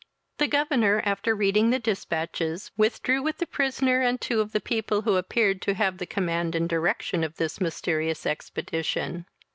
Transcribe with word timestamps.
The 0.39 0.47
governor, 0.47 1.03
after 1.05 1.35
reading 1.35 1.69
the 1.69 1.77
dispatches, 1.77 2.71
withdrew 2.75 3.21
with 3.21 3.37
the 3.37 3.45
prisoner 3.45 4.01
and 4.01 4.19
two 4.19 4.41
of 4.41 4.51
the 4.51 4.59
people, 4.59 5.03
who 5.03 5.15
appeared 5.15 5.61
to 5.61 5.75
have 5.75 5.99
the 5.99 6.07
command 6.07 6.55
and 6.55 6.67
direction 6.67 7.23
of 7.23 7.35
this 7.37 7.61
mysterious 7.61 8.25
expedition. 8.25 9.27